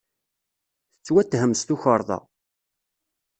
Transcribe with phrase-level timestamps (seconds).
[0.93, 2.19] Tettwatthem s tukerḍa.